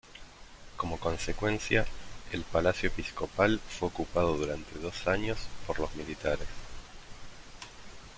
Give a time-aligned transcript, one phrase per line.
[0.77, 1.85] Como consecuencia,
[2.31, 6.47] el palacio Episcopal fue ocupado durante dos años por los militares.